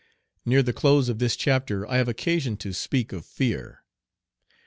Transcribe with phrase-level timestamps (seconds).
[0.45, 3.83] Near the close of this chapter I have occason to speak of fear.